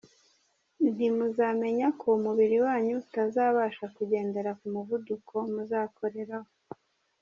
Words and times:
Nti 0.89 1.05
muzamenya 1.17 1.87
ko 1.99 2.05
umubiri 2.17 2.57
wanyu 2.65 2.93
utazabasha 3.03 3.85
kugendera 3.95 4.51
ku 4.59 4.65
muvuduko 4.73 5.33
muzakoreraho. 5.53 6.49